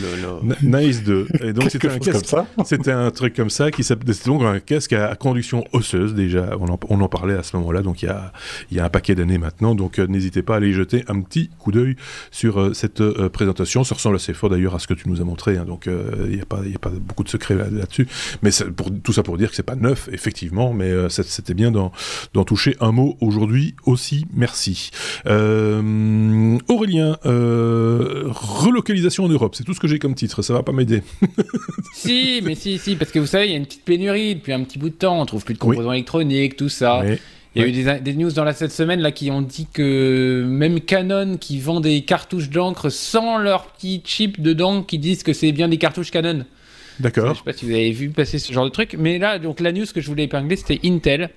Nice 0.62 1.04
2. 1.04 1.28
Et 1.42 1.54
donc 1.54 1.70
c'était 1.70 1.90
un 1.90 2.00
casque, 2.00 2.36
c'était 2.66 2.92
un 2.92 3.12
truc 3.12 3.36
comme 3.36 3.50
ça 3.50 3.72
qui 3.72 3.84
c'était 3.84 4.14
donc 4.26 4.44
un 4.44 4.60
casque 4.60 4.94
à 4.94 5.16
conduction 5.16 5.66
osseuse 5.74 6.14
déjà. 6.14 6.52
On 6.60 6.68
en, 6.70 6.80
on 6.90 7.02
en 7.02 7.10
parlait 7.10 7.36
à 7.36 7.44
ce 7.44 7.58
moment-là, 7.58 7.82
donc 7.82 8.02
il 8.04 8.06
y 8.06 8.10
a, 8.10 8.32
il 8.72 8.78
y 8.78 8.80
a 8.80 8.86
un 8.86 8.90
paquet 8.90 9.16
d'années 9.16 9.38
maintenant. 9.38 9.76
Donc 9.76 10.00
euh, 10.00 10.08
n'hésitez 10.08 10.42
pas 10.42 10.54
à 10.56 10.58
aller 10.58 10.72
jeter 10.74 11.04
un 11.08 11.22
petit 11.22 11.50
coup 11.60 11.72
d'œil 11.72 11.96
sur 12.32 12.60
euh, 12.60 12.74
cette 12.74 13.02
euh, 13.02 13.30
présentation. 13.30 13.84
Ça 13.84 13.96
ressemble 13.96 14.16
assez 14.16 14.34
fort 14.34 14.50
d'ailleurs 14.50 14.76
à 14.76 14.80
ce 14.80 14.88
que 14.88 14.94
tu 14.94 15.10
nous 15.10 15.22
as 15.22 15.26
montré. 15.26 15.58
Hein. 15.58 15.66
donc 15.66 15.88
il 15.88 16.36
n'y 16.36 16.42
a 16.42 16.46
pas, 16.46 16.62
il 16.66 16.76
a 16.76 16.80
pas 16.80 16.90
beaucoup 16.90 17.24
de 17.24 17.30
secrets 17.30 17.56
là-dessus. 17.56 18.08
mais 18.42 18.52
pour 18.76 18.92
tout 19.04 19.14
ça 19.14 19.24
pour 19.24 19.38
dire 19.38 19.50
que 19.50 19.56
c'est 19.56 19.64
pas 19.64 19.76
neuf 19.76 20.10
effectivement, 20.12 20.74
mais 20.74 21.10
c'était 21.10 21.54
bien 21.54 21.72
d'en 21.72 21.92
toucher 22.46 22.76
un 22.80 22.92
mot 22.92 23.18
aujourd'hui 23.20 23.76
aussi. 23.86 24.26
Merci. 24.34 24.92
Aurélien, 26.78 27.18
relocalisation 27.24 29.26
en 29.26 29.30
Europe, 29.30 29.56
c'est 29.56 29.64
tout 29.64 29.74
ce 29.74 29.80
que 29.80 29.88
j'ai 29.88 30.00
comme 30.00 30.16
titre. 30.16 30.42
Ça 30.42 30.54
va 30.54 30.64
pas 30.64 30.72
m'aider. 30.72 31.04
si, 31.94 32.42
mais 32.44 32.56
si, 32.56 32.78
si, 32.78 32.96
parce 32.96 33.12
que 33.12 33.20
vous 33.20 33.26
savez, 33.26 33.48
il 33.48 33.52
y 33.52 33.54
a 33.54 33.58
une 33.58 33.66
petite 33.66 33.84
pénurie 33.84 34.36
depuis 34.36 34.54
un 34.54 34.64
petit 34.64 34.78
bout 34.78 34.90
de 34.90 34.96
temps. 34.96 35.20
On 35.20 35.26
trouve 35.26 35.44
plus 35.44 35.54
de 35.54 35.60
composants 35.60 35.92
électroniques, 35.92 36.56
tout 36.56 36.70
ça. 36.70 37.04
Il 37.58 37.62
y 37.62 37.66
a 37.66 37.70
eu 37.70 38.02
des, 38.02 38.14
news 38.14 38.32
dans 38.32 38.44
la 38.44 38.54
cette 38.54 38.72
semaine 38.72 39.00
là 39.00 39.12
qui 39.12 39.32
ont 39.32 39.42
dit 39.42 39.66
que 39.74 40.46
même 40.48 40.80
Canon 40.80 41.38
qui 41.38 41.60
vend 41.60 41.80
des 41.80 42.04
cartouches 42.04 42.52
d'encre 42.52 42.92
sans 42.92 43.40
leur 43.40 43.72
petit 43.72 44.00
chip 44.06 44.40
dedans 44.40 44.84
qui 44.84 45.00
disent 45.00 45.24
que 45.24 45.34
c'est 45.34 45.52
bien 45.52 45.68
des 45.68 45.78
cartouches 45.78 46.12
Canon. 46.12 46.46
D'accord. 47.00 47.34
Je 47.34 47.40
sais 47.40 47.44
pas 47.44 47.54
si 47.54 47.66
vous 47.66 47.72
avez 47.72 47.92
vu 47.92 48.10
passer 48.10 48.38
ce 48.38 48.54
genre 48.54 48.66
de 48.66 48.70
truc, 48.70 48.96
mais 49.00 49.18
là 49.18 49.40
donc 49.40 49.60
la 49.60 49.72
news 49.72 49.88
que 49.92 50.02
je 50.02 50.08
voulais 50.08 50.26
épingler 50.26 50.56
c'était 50.56 50.80
Intel, 50.84 51.32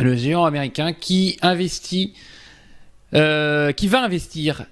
le 0.00 0.16
géant 0.16 0.44
américain 0.44 0.92
qui 0.92 1.36
investit, 1.40 2.14
euh, 3.16 3.72
qui 3.72 3.88
va 3.88 4.02
investir 4.02 4.66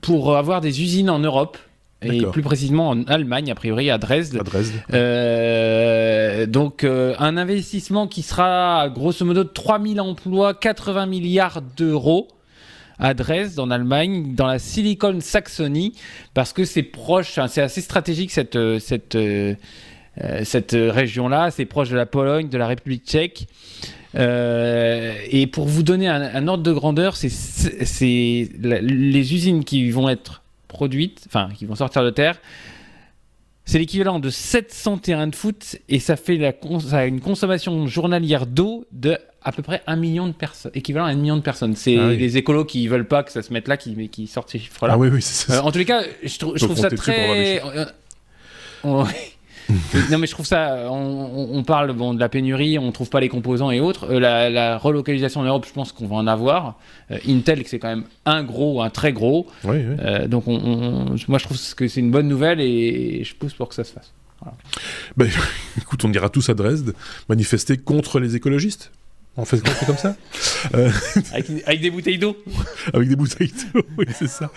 pour 0.00 0.36
avoir 0.36 0.60
des 0.60 0.82
usines 0.82 1.10
en 1.10 1.18
Europe 1.18 1.58
et 2.02 2.22
plus 2.26 2.42
précisément 2.42 2.90
en 2.90 3.02
Allemagne, 3.04 3.50
a 3.50 3.54
priori 3.54 3.90
à 3.90 3.98
Dresde. 3.98 4.36
À 4.38 4.44
Dresde. 4.44 4.74
Euh, 4.92 6.46
donc 6.46 6.84
euh, 6.84 7.14
un 7.18 7.36
investissement 7.36 8.06
qui 8.06 8.22
sera 8.22 8.88
grosso 8.90 9.24
modo 9.24 9.42
de 9.42 9.48
3000 9.48 10.00
emplois, 10.00 10.54
80 10.54 11.06
milliards 11.06 11.60
d'euros 11.76 12.28
à 12.98 13.14
Dresde 13.14 13.58
en 13.58 13.70
Allemagne, 13.70 14.34
dans 14.34 14.46
la 14.46 14.58
Silicon 14.58 15.18
Saxony, 15.20 15.94
parce 16.34 16.52
que 16.52 16.64
c'est 16.64 16.84
proche, 16.84 17.38
hein, 17.38 17.48
c'est 17.48 17.62
assez 17.62 17.80
stratégique 17.80 18.30
cette, 18.30 18.58
cette, 18.78 19.18
cette 20.44 20.72
région-là, 20.72 21.50
c'est 21.50 21.64
proche 21.64 21.90
de 21.90 21.96
la 21.96 22.06
Pologne, 22.06 22.48
de 22.48 22.58
la 22.58 22.68
République 22.68 23.04
tchèque. 23.04 23.48
Et 24.14 25.46
pour 25.46 25.66
vous 25.66 25.82
donner 25.82 26.08
un, 26.08 26.22
un 26.22 26.48
ordre 26.48 26.62
de 26.62 26.72
grandeur, 26.72 27.16
c'est 27.16 27.30
les 28.58 29.34
usines 29.34 29.64
qui 29.64 29.90
vont 29.90 30.08
être 30.08 30.42
produites, 30.68 31.24
enfin 31.26 31.48
qui 31.56 31.64
vont 31.64 31.74
sortir 31.74 32.04
de 32.04 32.10
terre. 32.10 32.38
C'est 33.64 33.80
l'équivalent 33.80 34.20
de 34.20 34.30
700 34.30 34.98
terrains 34.98 35.26
de 35.26 35.34
foot 35.34 35.76
et 35.88 35.98
ça 35.98 36.14
fait 36.14 36.36
la 36.36 36.54
une 37.04 37.20
consommation 37.20 37.88
journalière 37.88 38.46
d'eau 38.46 38.86
de 38.92 39.18
à 39.42 39.50
peu 39.52 39.62
près 39.62 39.82
un 39.88 39.96
million 39.96 40.28
de 40.28 40.32
personnes, 40.32 40.70
équivalent 40.74 41.06
à 41.06 41.10
un 41.10 41.16
million 41.16 41.36
de 41.36 41.42
personnes. 41.42 41.74
C'est 41.74 41.98
ah 41.98 42.10
les 42.10 42.36
écolos 42.36 42.64
qui 42.64 42.86
veulent 42.86 43.08
pas 43.08 43.24
que 43.24 43.32
ça 43.32 43.42
se 43.42 43.52
mette 43.52 43.66
là 43.66 43.76
qui, 43.76 44.08
qui 44.08 44.28
sortent 44.28 44.50
ces 44.50 44.60
chiffres-là. 44.60 44.94
Ah 44.94 44.98
oui, 44.98 45.08
oui, 45.08 45.20
c'est 45.20 45.46
ça. 45.46 45.58
Euh, 45.58 45.62
en 45.62 45.72
tous 45.72 45.78
les 45.78 45.84
cas, 45.84 46.02
je, 46.22 46.38
trouve 46.38 46.76
ça 46.76 46.90
très. 46.90 47.60
non 50.10 50.18
mais 50.18 50.26
je 50.26 50.32
trouve 50.32 50.46
ça, 50.46 50.88
on, 50.90 51.62
parle 51.64 51.92
bon, 51.92 52.14
de 52.14 52.20
la 52.20 52.28
pénurie, 52.28 52.78
on 52.78 52.92
trouve 52.92 53.08
pas 53.08 53.20
les 53.20 53.28
composants 53.28 53.70
et 53.70 53.80
autres. 53.80 54.08
Euh, 54.10 54.20
la, 54.50 54.78
relocalisation 54.78 55.40
en 55.40 55.44
Europe, 55.44 55.66
je 55.66 55.72
pense 55.72 55.92
qu'on 55.92 56.06
va 56.06 56.16
en 56.16 56.26
avoir. 56.26 56.78
Euh, 57.10 57.18
Intel, 57.28 57.62
c'est 57.66 57.78
quand 57.78 57.88
même 57.88 58.04
un 58.24 58.42
gros, 58.42 58.82
un 58.82 58.90
très 58.90 59.12
gros. 59.12 59.46
Euh, 59.64 60.28
donc 60.28 60.46
moi 60.46 61.38
je 61.38 61.44
trouve 61.44 61.74
que 61.74 61.88
c'est 61.88 62.00
une 62.00 62.10
bonne 62.10 62.28
nouvelle 62.28 62.60
et 62.60 63.24
je 63.24 63.34
pousse 63.34 63.54
pour 63.54 63.68
que 63.68 63.74
ça 63.74 63.84
se 63.84 63.92
fasse. 63.92 64.12
Ben, 65.16 65.28
écoute, 65.78 66.04
on 66.04 66.12
ira 66.12 66.28
tous 66.28 66.48
à 66.48 66.54
Dresde 66.54 66.94
manifester 67.28 67.76
contre 67.76 68.20
les 68.20 68.36
écologistes. 68.36 68.92
On 69.38 69.44
fait, 69.44 69.60
comme 69.86 69.98
ça 69.98 70.16
euh, 70.74 70.90
avec, 71.66 71.80
des 71.80 71.90
bouteilles 71.90 72.18
d'eau 72.18 72.36
Avec 72.92 73.08
des 73.08 73.16
bouteilles 73.16 73.52
d'eau, 73.72 73.82
oui, 73.98 74.06
c'est 74.14 74.28
ça. 74.28 74.50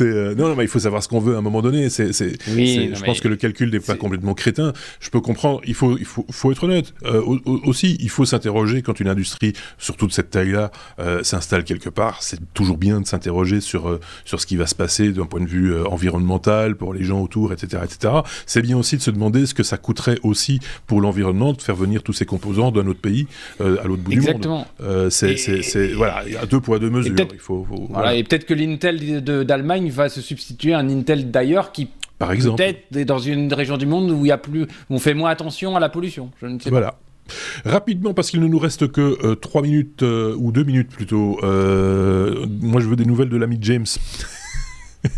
Euh, 0.00 0.34
non, 0.34 0.48
non, 0.48 0.56
mais 0.56 0.64
il 0.64 0.68
faut 0.68 0.78
savoir 0.78 1.02
ce 1.02 1.08
qu'on 1.08 1.20
veut 1.20 1.34
à 1.34 1.38
un 1.38 1.42
moment 1.42 1.62
donné. 1.62 1.90
C'est, 1.90 2.12
je 2.12 3.04
pense 3.04 3.20
que 3.20 3.28
le 3.28 3.36
calcul 3.36 3.70
n'est 3.70 3.80
pas 3.80 3.96
complètement 3.96 4.34
crétin. 4.34 4.72
Je 5.00 5.10
peux 5.10 5.20
comprendre, 5.20 5.60
il 5.66 5.74
faut, 5.74 5.98
il 5.98 6.04
faut, 6.04 6.26
faut 6.30 6.52
être 6.52 6.64
honnête. 6.64 6.94
Euh, 7.04 7.22
aussi, 7.46 7.96
il 8.00 8.10
faut 8.10 8.24
s'interroger 8.24 8.82
quand 8.82 9.00
une 9.00 9.08
industrie, 9.08 9.52
surtout 9.78 10.06
de 10.06 10.12
cette 10.12 10.30
taille-là, 10.30 10.70
s'installe 11.22 11.64
quelque 11.64 11.88
part. 11.88 12.22
C'est 12.22 12.40
toujours 12.52 12.78
bien 12.78 13.00
de 13.00 13.06
s'interroger 13.06 13.60
sur, 13.60 13.98
sur 14.24 14.40
ce 14.40 14.46
qui 14.46 14.56
va 14.56 14.66
se 14.66 14.74
passer 14.74 15.12
d'un 15.12 15.26
point 15.26 15.40
de 15.40 15.48
vue 15.48 15.74
environnemental, 15.84 16.76
pour 16.76 16.94
les 16.94 17.04
gens 17.04 17.20
autour, 17.20 17.52
etc. 17.52 17.82
etc. 17.84 18.14
C'est 18.46 18.62
bien 18.62 18.76
aussi 18.76 18.96
de 18.96 19.02
se 19.02 19.10
demander 19.10 19.46
ce 19.46 19.54
que 19.54 19.62
ça 19.62 19.76
coûterait 19.76 20.18
aussi 20.22 20.60
pour 20.86 21.00
l'environnement 21.00 21.52
de 21.52 21.60
faire 21.60 21.76
venir 21.76 22.02
tous 22.02 22.12
ces 22.12 22.26
composants 22.26 22.70
d'un 22.70 22.86
autre 22.86 23.00
pays 23.00 23.26
à 23.60 23.86
l'autre 23.86 24.02
bout 24.02 24.10
du 24.10 24.18
Exactement. 24.18 24.66
Euh, 25.48 25.62
c'est, 25.62 25.92
voilà, 25.92 26.22
il 26.26 26.32
y 26.32 26.36
a 26.36 26.46
deux 26.46 26.60
poids, 26.60 26.78
deux 26.78 26.90
mesures. 26.90 27.14
Il 27.32 27.38
faut, 27.38 27.66
voilà, 27.90 28.14
Et 28.14 28.24
peut-être 28.24 28.44
que 28.44 28.54
l'Intel 28.54 29.22
d'Allemagne 29.22 29.90
va 29.90 30.08
se 30.08 30.20
substituer 30.20 30.74
à 30.74 30.78
un 30.78 30.88
Intel 30.88 31.30
d'ailleurs 31.30 31.72
qui 31.72 31.88
par 32.18 32.30
exemple. 32.32 32.62
Peut-être 32.62 33.06
dans 33.06 33.18
une 33.18 33.52
région 33.52 33.76
du 33.76 33.86
monde 33.86 34.10
où 34.10 34.24
il 34.24 34.28
y 34.28 34.32
a 34.32 34.38
plus, 34.38 34.66
on 34.88 34.98
fait 34.98 35.14
moins 35.14 35.30
attention 35.30 35.74
à 35.76 35.80
la 35.80 35.88
pollution. 35.88 36.30
Je 36.40 36.46
ne 36.46 36.60
sais 36.60 36.70
voilà. 36.70 36.94
Rapidement, 37.64 38.14
parce 38.14 38.30
qu'il 38.30 38.40
ne 38.40 38.46
nous 38.46 38.58
reste 38.58 38.92
que 38.92 39.34
3 39.34 39.60
euh, 39.60 39.64
minutes, 39.64 40.02
euh, 40.02 40.36
ou 40.38 40.52
2 40.52 40.62
minutes 40.62 40.90
plutôt, 40.90 41.38
moi 41.42 42.80
je 42.80 42.86
veux 42.86 42.96
des 42.96 43.06
nouvelles 43.06 43.30
de 43.30 43.36
l'ami 43.36 43.58
James. 43.60 43.86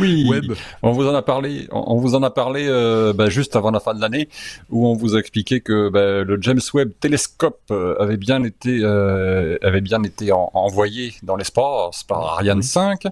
oui, 0.00 0.26
web. 0.28 0.52
On 0.82 0.92
vous 0.92 1.06
en 1.06 1.14
a 1.14 1.22
parlé, 1.22 1.66
on 1.70 1.96
vous 1.96 2.14
en 2.14 2.22
a 2.22 2.30
parlé 2.30 2.66
euh, 2.68 3.12
bah, 3.12 3.28
juste 3.28 3.56
avant 3.56 3.70
la 3.70 3.80
fin 3.80 3.94
de 3.94 4.00
l'année, 4.00 4.28
où 4.70 4.86
on 4.86 4.94
vous 4.94 5.16
a 5.16 5.18
expliqué 5.18 5.60
que 5.60 5.88
bah, 5.88 6.24
le 6.24 6.38
James 6.40 6.60
Webb 6.72 6.92
télescope 7.00 7.60
euh, 7.70 7.96
avait 7.98 8.16
bien 8.16 8.42
été, 8.44 8.80
euh, 8.82 9.56
avait 9.62 9.80
bien 9.80 10.02
été 10.02 10.30
envoyé 10.32 11.14
dans 11.22 11.36
l'espace 11.36 12.04
par 12.04 12.34
Ariane 12.34 12.62
5. 12.62 13.06
Et 13.06 13.08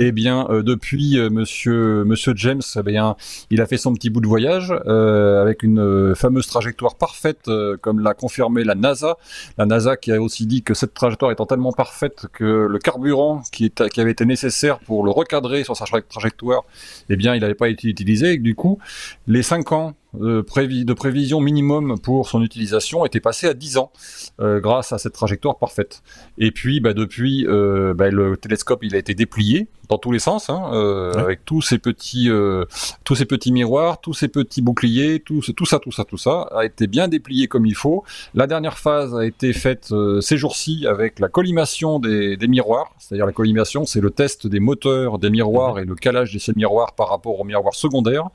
eh 0.00 0.12
bien 0.12 0.46
depuis, 0.50 1.18
Monsieur 1.30 2.04
Monsieur 2.04 2.32
James, 2.36 2.62
eh 2.76 2.82
bien, 2.82 3.16
il 3.50 3.60
a 3.60 3.66
fait 3.66 3.76
son 3.76 3.94
petit 3.94 4.10
bout 4.10 4.20
de 4.20 4.26
voyage 4.26 4.70
avec 4.70 5.62
une 5.62 6.14
fameuse 6.14 6.46
trajectoire 6.46 6.96
parfaite, 6.96 7.50
comme 7.80 8.00
l'a 8.00 8.14
confirmé 8.14 8.64
la 8.64 8.74
NASA. 8.74 9.16
La 9.58 9.66
NASA 9.66 9.96
qui 9.96 10.12
a 10.12 10.20
aussi 10.20 10.46
dit 10.46 10.62
que 10.62 10.74
cette 10.74 10.94
trajectoire 10.94 11.30
étant 11.30 11.46
tellement 11.46 11.72
parfaite 11.72 12.26
que 12.32 12.66
le 12.68 12.78
carburant 12.78 13.42
qui, 13.52 13.66
est, 13.66 13.88
qui 13.88 14.00
avait 14.00 14.10
été 14.10 14.24
nécessaire 14.24 14.78
pour 14.78 15.04
le 15.04 15.10
recadrer 15.10 15.53
sur 15.62 15.76
sa 15.76 15.84
trajectoire, 15.84 16.64
eh 17.08 17.16
bien, 17.16 17.34
il 17.34 17.40
n'avait 17.40 17.54
pas 17.54 17.68
été 17.68 17.88
utilisé. 17.88 18.38
Du 18.38 18.54
coup, 18.54 18.78
les 19.26 19.42
5 19.42 19.72
ans 19.72 19.94
de, 20.14 20.44
de, 20.84 20.92
prévision 20.92 21.40
minimum 21.40 21.98
pour 22.00 22.28
son 22.28 22.42
utilisation 22.42 23.04
était 23.04 23.20
passé 23.20 23.46
à 23.46 23.54
10 23.54 23.78
ans 23.78 23.92
euh, 24.40 24.60
grâce 24.60 24.92
à 24.92 24.98
cette 24.98 25.12
trajectoire 25.12 25.58
parfaite. 25.58 26.02
Et 26.38 26.50
puis, 26.50 26.80
bah, 26.80 26.94
depuis, 26.94 27.46
euh, 27.46 27.94
bah, 27.94 28.10
le 28.10 28.36
télescope 28.36 28.82
il 28.82 28.94
a 28.94 28.98
été 28.98 29.14
déplié 29.14 29.68
dans 29.88 29.98
tous 29.98 30.12
les 30.12 30.18
sens, 30.18 30.50
hein, 30.50 30.70
euh, 30.72 31.12
avec 31.14 31.44
tous 31.44 31.62
ces 31.62 31.78
petits, 31.78 32.28
tous 33.04 33.14
ces 33.14 33.24
petits 33.24 33.52
miroirs, 33.52 34.00
tous 34.00 34.14
ces 34.14 34.28
petits 34.28 34.62
boucliers, 34.62 35.20
tout, 35.20 35.40
tout 35.56 35.66
ça, 35.66 35.78
tout 35.78 35.92
ça, 35.92 36.04
tout 36.04 36.18
ça 36.18 36.48
a 36.54 36.64
été 36.64 36.86
bien 36.86 37.08
déplié 37.08 37.48
comme 37.48 37.66
il 37.66 37.74
faut. 37.74 38.04
La 38.34 38.46
dernière 38.46 38.78
phase 38.78 39.14
a 39.14 39.24
été 39.24 39.52
faite 39.52 39.92
ces 40.20 40.36
jours-ci 40.36 40.86
avec 40.86 41.18
la 41.18 41.28
collimation 41.28 41.98
des, 41.98 42.36
des 42.36 42.48
miroirs, 42.48 42.92
c'est-à-dire 42.98 43.26
la 43.26 43.32
collimation, 43.32 43.84
c'est 43.84 44.00
le 44.00 44.10
test 44.10 44.46
des 44.46 44.60
moteurs 44.60 45.18
des 45.18 45.30
miroirs 45.30 45.78
et 45.78 45.84
le 45.84 45.94
calage 45.94 46.32
de 46.32 46.38
ces 46.38 46.52
miroirs 46.54 46.94
par 46.94 47.08
rapport 47.08 47.38
aux 47.40 47.44
miroirs 47.44 47.74
secondaires. 47.74 48.28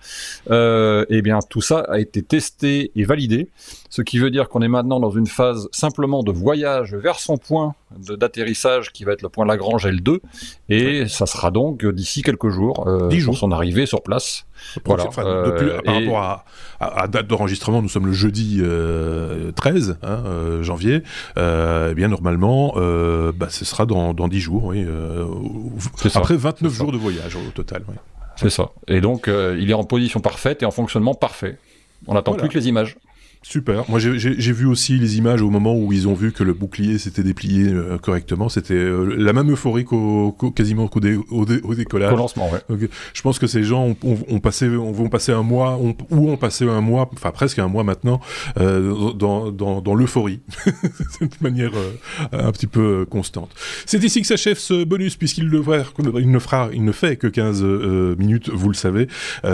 et 0.50 1.22
bien 1.22 1.40
tout 1.50 1.62
ça 1.62 1.80
a 1.90 2.00
été 2.00 2.22
testé 2.22 2.92
et 2.96 3.04
validé, 3.04 3.50
ce 3.90 4.02
qui 4.02 4.20
veut 4.20 4.32
dire 4.32 4.50
qu'on 4.50 4.62
est 4.62 4.68
maintenant 4.68 5.00
dans 5.00 5.12
une 5.12 5.28
phase 5.28 5.68
simplement 5.72 6.24
de 6.24 6.32
voyage 6.32 6.96
vers 6.96 7.20
son 7.20 7.38
point 7.38 7.76
d'atterrissage 7.98 8.92
qui 8.92 9.04
va 9.04 9.14
être 9.14 9.22
le 9.22 9.30
point 9.30 9.46
Lagrange 9.46 9.86
L2, 9.86 10.20
et 10.70 11.08
ça 11.08 11.26
sera 11.26 11.52
donc 11.52 11.86
d'ici 11.86 12.22
quelques 12.22 12.50
jours, 12.50 12.88
euh, 12.88 13.10
jours. 13.12 13.38
son 13.38 13.52
arrivée 13.52 13.86
sur 13.86 14.04
place. 14.04 14.46
Voilà. 14.86 15.06
Euh, 15.18 15.82
par 15.82 15.96
rapport 15.96 16.46
à, 16.80 17.08
date 17.08 17.28
d'enregistrement, 17.28 17.82
nous 17.82 17.90
sommes 17.90 18.06
le 18.06 18.14
jeudi 18.14 18.58
13 18.58 18.64
euh, 18.64 19.94
hein, 20.04 20.24
euh, 20.26 20.64
janvier. 20.64 21.04
eh 21.38 21.94
bien, 21.96 22.08
normalement, 22.08 22.74
bah, 22.76 23.48
ce 23.50 23.66
sera 23.66 23.86
dans, 23.86 24.14
dans 24.14 24.28
10 24.28 24.40
jours. 24.40 24.66
Oui, 24.66 24.86
après 26.14 26.36
29 26.36 26.72
jours 26.72 26.92
de 26.92 26.98
voyage 26.98 27.36
au 27.36 27.52
total. 27.52 27.84
C'est 28.36 28.50
ça. 28.50 28.72
Et 28.88 29.02
donc, 29.02 29.28
il 29.28 29.70
est 29.70 29.74
en 29.74 29.84
position 29.84 30.20
parfaite 30.20 30.64
et 30.64 30.66
en 30.66 30.72
fonctionnement 30.72 31.14
parfait. 31.14 31.58
On 32.08 32.14
n'attend 32.14 32.34
plus 32.34 32.50
que 32.50 32.58
les 32.58 32.68
images. 32.68 32.98
Super. 33.42 33.90
Moi, 33.90 34.00
j'ai 34.00 34.52
vu 34.52 34.66
aussi 34.66 34.98
les 34.98 35.18
images 35.18 35.42
au 35.42 35.50
moment 35.50 35.74
où 35.74 35.94
ils 35.94 36.10
ont 36.10 36.14
vu 36.14 36.34
que 36.34 36.44
le 36.44 36.54
bouclier 36.54 36.98
s'était 36.98 37.24
déplié 37.24 37.70
euh, 37.70 37.98
correctement. 37.98 38.50
C'était 38.50 38.74
euh, 38.74 39.16
la 39.18 39.32
même 39.32 39.50
euphorie 39.50 39.86
qu'au 39.86 40.34
quasiment 40.54 40.90
qu'au 40.90 41.00
au, 41.32 41.46
décollage. 41.76 42.14
Au 42.14 42.18
lancement, 42.18 42.50
ouais. 42.52 42.90
Je 43.14 43.22
pense 43.22 43.40
que 43.40 43.48
ces 43.48 43.64
gens 43.64 43.96
ont, 44.04 44.40
passé, 44.42 44.68
vont 44.68 45.08
passer 45.08 45.32
un 45.32 45.42
mois, 45.42 45.80
ou 45.80 46.30
ont 46.30 46.36
passé 46.36 46.68
un 46.68 46.82
mois, 46.82 47.10
enfin 47.14 47.32
presque 47.32 47.60
un 47.60 47.70
mois 47.70 47.86
maintenant, 47.86 48.20
euh, 48.60 49.14
dans, 49.14 49.52
dans, 49.52 49.82
dans 49.82 49.96
l'euphorie, 49.96 50.42
de 51.22 51.28
manière 51.40 51.72
un 52.34 52.52
petit 52.52 52.68
peu 52.68 53.06
constante. 53.10 53.52
C'est 53.86 54.04
ici 54.04 54.20
que 54.20 54.28
s'achève 54.28 54.58
ce 54.58 54.84
bonus, 54.84 55.16
puisqu'il 55.16 55.46
il 55.46 56.30
ne 56.30 56.40
fera, 56.40 56.70
il 56.74 56.84
ne 56.84 56.92
fait 56.92 57.16
que 57.16 57.28
15 57.28 57.64
minutes, 58.18 58.50
vous 58.50 58.68
le 58.68 58.76
savez. 58.76 59.08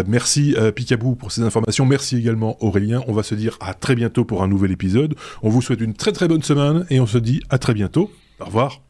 merci 0.08 0.56
Picabou 0.74 1.13
pour 1.13 1.32
ces 1.32 1.44
informations. 1.44 1.86
Merci 1.86 2.18
également 2.18 2.58
Aurélien. 2.63 3.04
On 3.08 3.13
va 3.13 3.22
se 3.22 3.36
dire 3.36 3.58
à 3.62 3.75
très 3.79 3.96
bientôt 3.96 4.25
pour 4.25 4.44
un 4.44 4.48
nouvel 4.48 4.72
épisode. 4.72 5.15
On 5.44 5.50
vous 5.50 5.62
souhaite 5.62 5.82
une 5.82 5.94
très 5.94 6.12
très 6.12 6.27
bonne 6.27 6.44
semaine 6.44 6.86
et 6.89 7.00
on 7.00 7.08
se 7.08 7.17
dit 7.17 7.41
à 7.50 7.58
très 7.58 7.74
bientôt. 7.74 8.12
Au 8.39 8.46
revoir. 8.46 8.82